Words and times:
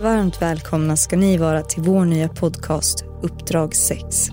Varmt 0.00 0.42
välkomna 0.42 0.96
ska 0.96 1.16
ni 1.16 1.36
vara 1.36 1.62
till 1.62 1.82
vår 1.82 2.04
nya 2.04 2.28
podcast 2.28 3.04
Uppdrag 3.22 3.76
6. 3.76 4.28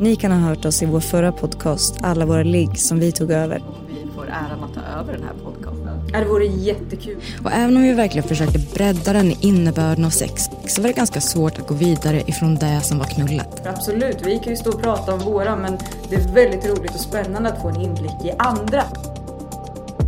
Ni 0.00 0.16
kan 0.16 0.32
ha 0.32 0.38
hört 0.38 0.64
oss 0.64 0.82
i 0.82 0.86
vår 0.86 1.00
förra 1.00 1.32
podcast 1.32 1.94
Alla 2.02 2.26
våra 2.26 2.42
ligg 2.42 2.78
som 2.78 3.00
vi 3.00 3.12
tog 3.12 3.30
över. 3.30 3.62
Vi 3.88 4.10
får 4.14 4.26
äran 4.26 4.64
att 4.64 4.74
ta 4.74 4.80
över 5.00 5.12
den 5.12 5.22
här 5.22 5.34
podcasten. 5.44 6.12
Det 6.12 6.24
vore 6.24 6.46
jättekul. 6.46 7.16
Och 7.44 7.52
även 7.52 7.76
om 7.76 7.82
vi 7.82 7.92
verkligen 7.92 8.28
försökte 8.28 8.58
bredda 8.74 9.12
den 9.12 9.26
i 9.26 9.38
innebörden 9.40 10.04
av 10.04 10.10
sex 10.10 10.42
så 10.66 10.82
var 10.82 10.88
det 10.88 10.94
ganska 10.94 11.20
svårt 11.20 11.58
att 11.58 11.68
gå 11.68 11.74
vidare 11.74 12.22
ifrån 12.26 12.54
det 12.54 12.80
som 12.80 12.98
var 12.98 13.06
knullet. 13.06 13.66
Absolut, 13.66 14.18
vi 14.26 14.38
kan 14.38 14.50
ju 14.50 14.56
stå 14.56 14.70
och 14.70 14.82
prata 14.82 15.14
om 15.14 15.20
våra 15.20 15.56
men 15.56 15.78
det 16.08 16.16
är 16.16 16.34
väldigt 16.34 16.66
roligt 16.66 16.94
och 16.94 17.00
spännande 17.00 17.48
att 17.48 17.62
få 17.62 17.68
en 17.68 17.80
inblick 17.80 18.24
i 18.24 18.32
andra. 18.38 18.82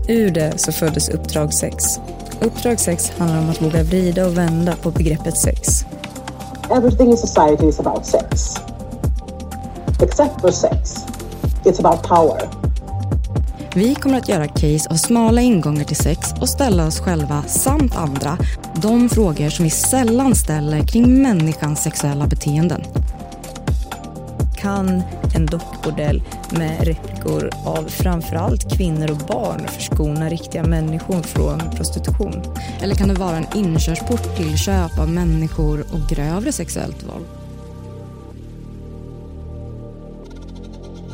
Ur 0.09 0.31
det 0.31 0.59
så 0.59 0.73
föddes 0.73 1.09
Uppdrag 1.09 1.55
6. 1.55 1.85
Uppdrag 2.45 2.81
6 2.81 3.11
handlar 3.19 3.39
om 3.39 3.51
att 3.51 3.63
våga 3.63 3.83
vrida 3.83 4.27
och 4.27 4.39
vända 4.39 4.77
på 4.77 4.91
begreppet 4.91 5.37
sex. 5.37 5.85
Everything 6.71 7.11
in 7.11 7.17
society 7.17 7.67
is 7.67 7.81
about 7.81 8.07
sex. 8.07 8.55
Except 10.03 10.41
for 10.41 10.51
sex. 10.51 10.95
It's 11.65 11.87
about 11.87 12.09
power. 12.09 12.49
Vi 13.75 13.95
kommer 13.95 14.19
att 14.19 14.29
göra 14.29 14.49
case 14.49 14.91
av 14.91 14.95
smala 14.95 15.41
ingångar 15.41 15.85
till 15.85 15.97
sex 15.97 16.19
och 16.41 16.49
ställa 16.49 16.87
oss 16.87 17.01
själva 17.01 17.43
samt 17.43 17.97
andra 17.97 18.39
de 18.75 19.09
frågor 19.09 19.51
som 19.51 19.65
vi 19.65 19.71
sällan 19.71 20.35
ställer 20.35 20.87
kring 20.87 21.23
människans 21.23 21.83
sexuella 21.83 22.27
beteenden. 22.27 22.83
Kan 24.63 25.03
en 25.35 25.47
dockbordell 25.47 26.23
med 26.51 26.87
räckor 26.87 27.51
av 27.67 27.85
framförallt 27.89 28.77
kvinnor 28.77 29.11
och 29.11 29.17
barn 29.17 29.69
förskona 29.69 30.29
riktiga 30.29 30.65
människor 30.65 31.23
från 31.23 31.59
prostitution? 31.77 32.43
Eller 32.83 32.95
kan 32.95 33.09
det 33.09 33.15
vara 33.15 33.37
en 33.37 33.47
inkörsport 33.55 34.37
till 34.37 34.59
köp 34.59 34.99
av 34.99 35.09
människor 35.09 35.81
och 35.81 36.09
grövre 36.09 36.53
sexuellt 36.53 37.03
våld? 37.03 37.27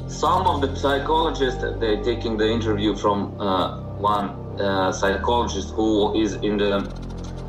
some 0.08 0.48
of 0.48 0.60
the 0.60 0.74
psychologists 0.74 1.62
they're 1.78 2.02
taking 2.02 2.36
the 2.36 2.48
interview 2.50 2.96
from 2.96 3.40
uh, 3.40 3.78
one 4.00 4.26
uh, 4.60 4.90
psychologist 4.90 5.70
who 5.70 6.12
is 6.20 6.32
in 6.42 6.58
the 6.58 6.80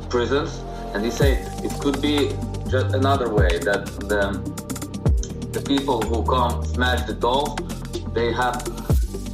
prisons 0.08 0.62
and 0.94 1.04
he 1.04 1.10
said 1.10 1.36
it 1.64 1.72
could 1.80 2.00
be 2.00 2.30
just 2.68 2.94
another 2.94 3.28
way 3.28 3.58
that 3.58 3.86
the 4.08 4.22
the 5.52 5.60
people 5.60 6.00
who 6.08 6.24
come 6.24 6.64
smash 6.64 7.06
the 7.06 7.12
dolls 7.12 7.56
they 8.14 8.32
have 8.32 8.56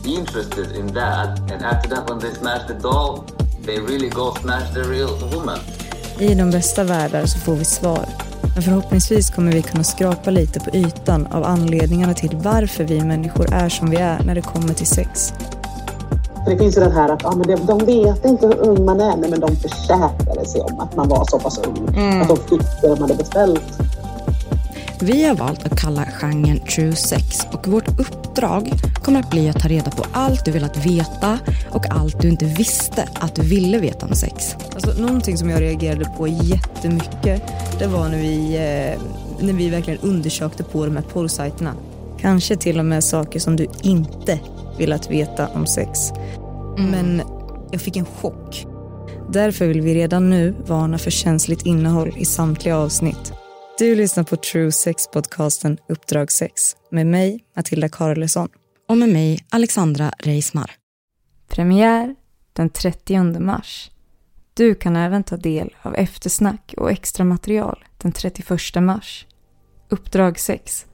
interested 0.05 0.77
in 0.77 0.87
that 0.95 1.39
and 1.53 1.65
after 1.65 1.89
that 1.89 2.11
when 2.11 2.19
they 2.19 2.33
smash 2.35 2.67
the 2.69 2.75
doll 2.75 3.25
they 3.67 3.79
really 3.81 4.09
go 4.09 4.35
smash 4.35 4.75
the 4.75 4.83
real 4.83 5.15
woman 5.35 5.59
I 6.19 6.35
de 6.35 6.51
bästa 6.51 6.85
världar 6.85 7.27
så 7.27 7.39
får 7.39 7.55
vi 7.55 7.65
svar. 7.65 8.09
Men 8.55 8.63
förhoppningsvis 8.63 9.31
kommer 9.31 9.53
vi 9.53 9.63
kunna 9.63 9.85
skrapa 9.85 10.31
lite 10.31 10.61
på 10.61 10.77
ytan 10.77 11.27
av 11.27 11.45
anledningarna 11.45 12.15
till 12.15 12.37
varför 12.37 12.85
vi 12.85 13.01
människor 13.01 13.55
är 13.55 13.69
som 13.69 13.91
vi 13.91 13.97
är 13.97 14.23
när 14.23 14.35
det 14.35 14.43
kommer 14.43 14.75
till 14.75 14.87
sex. 14.87 15.33
Det 16.47 16.59
finns 16.59 16.77
ju 16.77 16.81
den 16.81 16.93
här 16.93 17.09
att 17.09 17.25
ah, 17.25 17.37
men 17.37 17.67
de, 17.67 17.79
vet 17.79 18.25
inte 18.25 18.47
hur 18.47 18.59
ung 18.59 18.85
man 18.85 19.01
är, 19.01 19.17
men 19.17 19.41
de 19.41 19.57
försäkrade 19.57 20.47
sig 20.47 20.61
om 20.61 20.81
att 20.81 20.97
man 20.97 21.09
var 21.09 21.25
så 21.25 21.39
pass 21.39 21.59
ung. 21.59 21.89
Att 22.23 22.29
de 22.29 22.37
fick 22.37 22.83
det 22.83 22.89
de 22.89 23.01
hade 23.01 23.15
beställt. 23.15 23.63
Vi 25.01 25.25
har 25.25 25.35
valt 25.35 25.67
att 25.67 25.81
kalla 25.81 26.05
genren 26.05 26.61
true 26.61 26.97
sex 26.97 27.47
och 27.53 27.69
vårt 27.69 27.89
uppdrag 28.01 28.73
kommer 29.03 29.21
att 29.21 29.31
bli 29.31 29.49
att 29.49 29.61
ta 29.61 29.69
reda 29.69 29.91
på 29.91 30.05
allt 30.13 30.45
du 30.45 30.51
velat 30.51 30.87
veta 30.87 31.39
och 31.71 31.91
allt 31.91 32.21
du 32.21 32.29
inte 32.29 32.45
visste 32.45 33.09
att 33.15 33.35
du 33.35 33.43
ville 33.43 33.79
veta 33.79 34.07
om 34.07 34.15
sex. 34.15 34.57
Alltså, 34.75 35.03
någonting 35.03 35.39
som 35.39 35.51
jag 35.51 35.61
reagerade 35.61 36.05
på 36.17 36.29
jättemycket 36.29 37.43
det 37.79 37.87
var 37.87 38.09
när 38.09 38.19
vi, 38.19 38.55
eh, 38.55 39.01
när 39.47 39.53
vi 39.53 39.69
verkligen 39.69 40.01
undersökte 40.01 40.63
på 40.63 40.85
de 40.85 40.97
här 40.97 41.05
porrsajterna. 41.13 41.75
Kanske 42.21 42.57
till 42.57 42.79
och 42.79 42.87
med 42.87 43.05
saker 43.05 43.41
som 43.41 43.57
du 43.57 43.67
inte 43.83 44.41
velat 44.79 45.11
veta 45.11 45.49
om 45.49 45.67
sex. 45.67 45.99
Men 46.79 47.23
jag 47.71 47.81
fick 47.81 47.97
en 47.97 48.05
chock. 48.05 48.67
Därför 49.29 49.67
vill 49.67 49.81
vi 49.81 49.95
redan 49.95 50.31
nu 50.31 50.55
varna 50.67 50.99
för 50.99 51.11
känsligt 51.11 51.67
innehåll 51.67 52.15
i 52.17 52.25
samtliga 52.25 52.77
avsnitt. 52.77 53.33
Du 53.79 53.95
lyssnar 53.95 54.25
på 54.25 54.37
True 54.37 54.73
Sex-podcasten 54.73 55.79
Uppdrag 55.89 56.33
6 56.33 56.77
med 56.91 57.07
mig, 57.07 57.45
Matilda 57.57 57.89
Karlsson. 57.89 58.49
Och 58.89 58.99
med 58.99 59.09
mig, 59.09 59.47
Alexandra 59.51 60.13
Reismar. 60.19 60.71
Premiär 61.49 62.15
den 62.53 62.71
30 62.71 63.41
mars. 63.41 63.91
Du 64.55 64.75
kan 64.75 64.97
även 64.97 65.25
ta 65.25 65.37
del 65.37 65.75
av 65.83 65.95
eftersnack 65.95 66.75
och 66.77 66.91
extra 66.91 67.25
material 67.25 67.85
den 67.99 68.13
31 68.13 68.83
mars. 68.83 69.27
Uppdrag 69.89 70.39
6. 70.39 70.87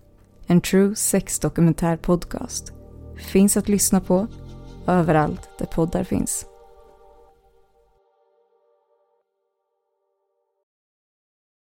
En 0.47 0.61
true 0.61 0.95
sex 0.95 1.39
dokumentär 1.39 1.97
podcast. 1.97 2.73
Finns 3.17 3.57
att 3.57 3.69
lyssna 3.69 4.01
på 4.01 4.27
överallt 4.87 5.49
där 5.59 5.67
poddar 5.67 6.05
finns. 6.05 6.47